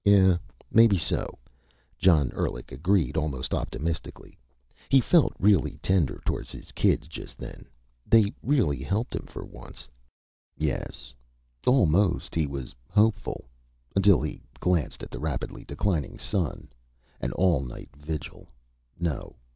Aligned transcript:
"Yeah 0.03 0.37
maybe 0.71 0.97
so," 0.97 1.37
John 1.99 2.31
Endlich 2.31 2.71
agreed 2.71 3.15
almost 3.17 3.53
optimistically. 3.53 4.35
He 4.89 4.99
felt 4.99 5.31
really 5.37 5.77
tender 5.83 6.19
toward 6.25 6.49
his 6.49 6.71
kids, 6.71 7.07
just 7.07 7.37
then. 7.37 7.67
They'd 8.09 8.33
really 8.41 8.81
helped 8.81 9.13
him, 9.13 9.27
for 9.27 9.45
once. 9.45 9.87
Yes 10.57 11.13
almost 11.67 12.33
he 12.33 12.47
was 12.47 12.73
hopeful. 12.89 13.45
Until 13.95 14.23
he 14.23 14.41
glanced 14.59 15.03
at 15.03 15.11
the 15.11 15.19
rapidly 15.19 15.63
declining 15.65 16.17
sun. 16.17 16.69
An 17.19 17.31
all 17.33 17.59
night 17.61 17.91
vigil. 17.95 18.47
No. 18.99 19.35